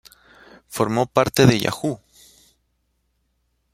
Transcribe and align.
Formó 0.67 1.05
parte 1.05 1.45
de 1.45 1.59
Yahoo! 1.59 2.01